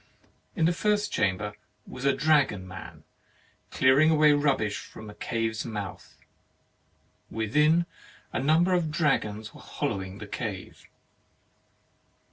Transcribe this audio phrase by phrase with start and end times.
[0.55, 1.53] In the first chamber
[1.85, 3.03] was a dragon man,
[3.69, 6.17] clearing away the rubbish from a cave's mouth;
[7.29, 7.85] within,
[8.33, 10.85] a number of dragons were hollowing the cave.